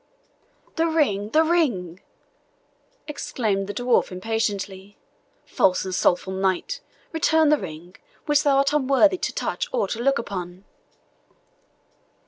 [0.77, 1.29] "The ring!
[1.29, 2.01] the ring!"
[3.07, 4.97] exclaimed the dwarf impatiently;
[5.45, 6.81] "false and slothful knight,
[7.11, 10.65] return the ring, which thou art unworthy to touch or to look upon."